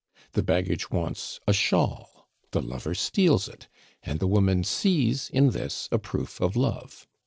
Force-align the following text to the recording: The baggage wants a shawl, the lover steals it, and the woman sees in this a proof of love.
The 0.31 0.41
baggage 0.41 0.89
wants 0.89 1.39
a 1.47 1.53
shawl, 1.53 2.27
the 2.49 2.59
lover 2.63 2.95
steals 2.95 3.47
it, 3.47 3.67
and 4.01 4.19
the 4.19 4.25
woman 4.25 4.63
sees 4.63 5.29
in 5.29 5.51
this 5.51 5.87
a 5.91 5.99
proof 5.99 6.41
of 6.41 6.55
love. 6.55 7.05